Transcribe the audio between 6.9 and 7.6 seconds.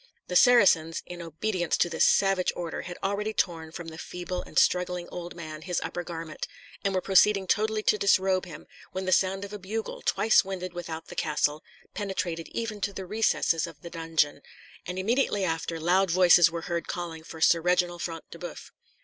were proceeding